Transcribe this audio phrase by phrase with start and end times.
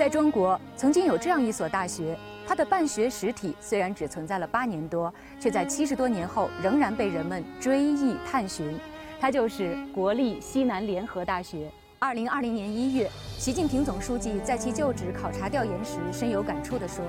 [0.00, 2.16] 在中国，曾经有这样一所大学，
[2.46, 8.78] 它的办学实体虽然只存在了八年多，却在七十多年后仍然被人们追忆探寻。
[9.20, 11.70] 它就是国立西南联合大学。
[11.98, 17.04] 二零二零年一月，习近平总书记在其就职考察调研时深有感触地说：“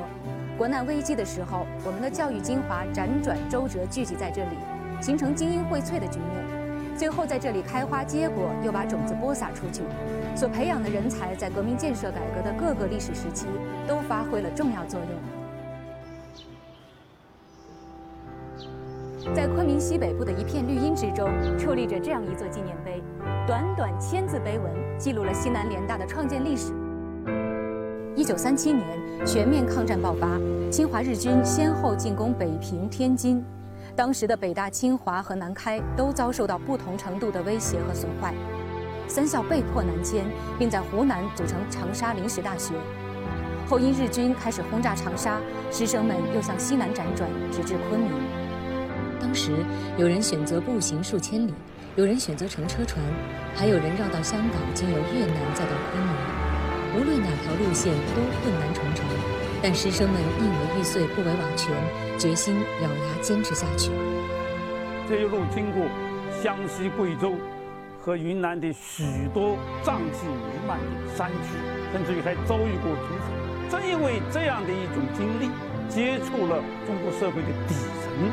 [0.60, 4.58] 国难危机的时候，我们的教育精华辗转周折聚集在这里，
[5.02, 6.61] 形成精英荟萃的局面。
[7.02, 9.82] 最后在这里开花结果，又把种子播撒出去。
[10.36, 13.48] 所培养的人才，在革命建设改革的各个历史时期，
[13.88, 15.10] 都发挥了重要作用。”
[19.34, 23.02] 在昆明西北部的一片绿荫之中，矗立着这样一座纪念碑，
[23.48, 26.72] 短短千字碑文记录了西南联大的创建历史。
[28.16, 28.86] 一九三七年，
[29.26, 30.40] 全面抗战爆发，
[30.70, 33.44] 侵华日军先后进攻北平、天津，
[33.96, 38.34] 当时的北大、清华和南开都遭受到不同程度的威胁和损坏，
[39.08, 40.26] 三校被迫南迁，
[40.58, 42.74] 并在湖南组成长沙临时大学。
[43.68, 45.40] 后因日军开始轰炸长沙，
[45.72, 48.12] 师生们又向西南辗转，直至昆明。
[49.20, 49.52] 当时
[49.98, 51.54] 有人选择步行数千里，
[51.96, 53.04] 有人选择乘车船，
[53.56, 56.16] 还有人绕到香港，经由越南再到昆明。
[56.94, 59.06] 无论哪条路线都困难重重，
[59.64, 61.72] 但师生们宁为玉碎不为瓦全，
[62.18, 63.92] 决心咬牙坚持下去。
[65.08, 65.86] 这一路经过
[66.42, 67.36] 湘西、贵州
[68.00, 69.04] 和云南的许
[69.34, 71.56] 多瘴气弥漫的山区，
[71.94, 73.70] 甚至于还遭遇过土匪。
[73.70, 75.52] 正因为这样的一种经历，
[75.88, 78.32] 接触了中国社会的底层。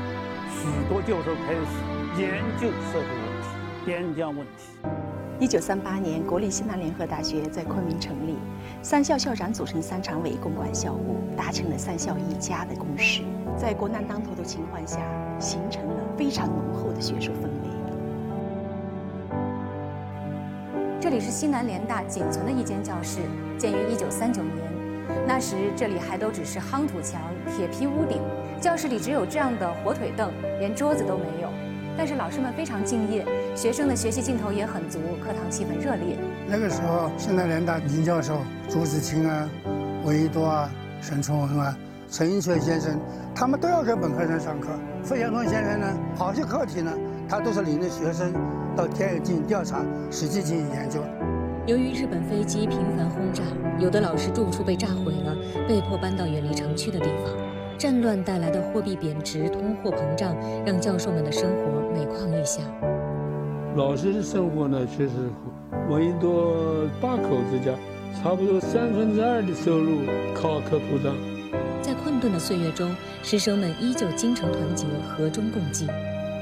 [0.50, 3.48] 许多教授开始研究社会问题、
[3.84, 5.07] 边疆问题。
[5.40, 8.34] 一九三八年，国立西南联合大学在昆明成立，
[8.82, 13.22] 三校校长组成三常委共管校务，达成了“三校一家”的共识。
[13.56, 14.98] 在国难当头的情况下，
[15.38, 17.70] 形成了非常浓厚的学术氛围。
[21.00, 23.20] 这里是西南联大仅存的一间教室，
[23.56, 24.56] 建于一九三九年，
[25.24, 27.20] 那时这里还都只是夯土墙、
[27.56, 28.20] 铁皮屋顶。
[28.60, 31.48] 教室里只有这样的火腿凳，连桌子都没有。
[31.98, 33.26] 但是老师们非常敬业，
[33.56, 36.16] 学生的学习劲头也很足，课堂气氛热烈。
[36.46, 38.38] 那个时候，西南联大林教授、
[38.68, 39.50] 朱自清啊、
[40.04, 40.70] 闻一多啊、
[41.00, 41.76] 沈从文啊、
[42.08, 43.00] 陈寅恪先生，
[43.34, 44.68] 他们都要给本科生上课。
[45.02, 46.92] 费孝通先生呢，好些课题呢，
[47.28, 48.32] 他都是领着学生
[48.76, 51.00] 到田野进行调查，实际进行研究。
[51.66, 53.42] 由于日本飞机频繁轰炸，
[53.80, 57.47] 有的老师住处被炸毁了，被迫搬到远离城区的地方。
[57.78, 62.60] 战乱带来的货币贬值、通货膨胀，让教授们的生活每况愈下。
[63.76, 65.12] 老师的生活呢，确实
[65.88, 67.72] 闻一多八口之家，
[68.20, 70.00] 差不多三分之二的收入
[70.34, 71.14] 靠科普上。
[71.80, 75.86] 在困顿的岁月中，师生们依旧精诚团结，和衷共济。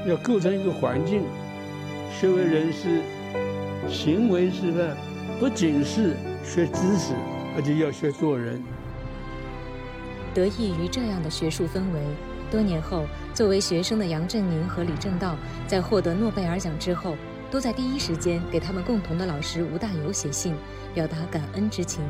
[0.07, 1.21] 要构成一个环境，
[2.19, 3.01] 学为人师，
[3.87, 4.97] 行为示范，
[5.39, 7.13] 不仅是学知识，
[7.55, 8.59] 而且要学做人。
[10.37, 11.99] 得益于这样的学术氛围，
[12.51, 17.15] 多年后，作为学生的杨振宁和李政道在获得诺贝尔奖之后，
[17.49, 20.53] 都在第一时间给他们共同的老师吴大猷写信，
[20.93, 22.03] 表达感恩之情。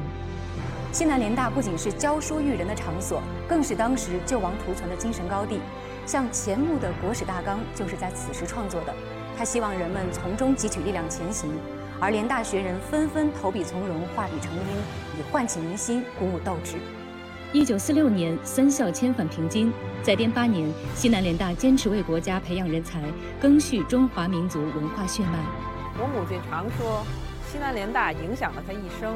[0.91, 5.61] 西南联大不仅是教书育人的场所，更是当时救亡图存的精神高地。
[6.05, 8.94] 像钱穆的《国史大纲》就是在此时创作的，
[9.38, 11.49] 他希望人们从中汲取力量前行，
[11.97, 14.61] 而联大学人纷纷投笔从戎，画笔成鹰，
[15.17, 16.75] 以唤起民心，鼓舞斗志。
[17.53, 19.72] 一九四六年，三校迁返平津。
[20.03, 23.02] 在滇八年，西南联大坚持为国家培养人才，
[23.41, 25.40] 赓续中华民族文化血脉。
[25.97, 27.06] 我母亲常说，
[27.50, 29.16] 西南联大影响了她一生。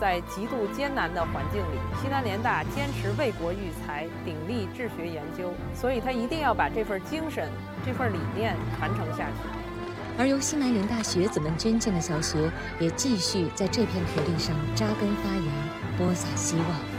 [0.00, 7.50] 在极度艰难的环境里，西南联大坚持为国育才，鼎力治学研究，所以她一定要把这份精神、
[7.84, 9.48] 这份理念传承下去。
[10.16, 12.48] 而由西南联大学子们捐建的小学，
[12.78, 16.97] 也继续在这片土地上扎根发芽，播撒希望。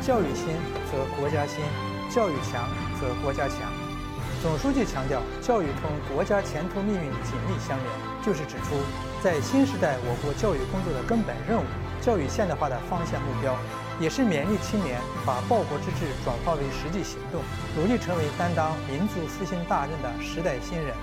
[0.00, 0.46] 教育兴
[0.90, 1.62] 则国家兴，
[2.08, 2.68] 教育强
[3.00, 3.56] 则国家强。
[4.40, 7.86] 总书记强调，教育同国家前途命运紧密相连，
[8.24, 8.76] 就是指出，
[9.20, 11.64] 在新时代我国教育工作的根本任务、
[12.00, 13.54] 教育现代化的方向目标，
[13.98, 17.42] 也是勉励青年把报国之志转化为实际行动，
[17.76, 20.94] 努力成为担当民族复兴大任的时代新人。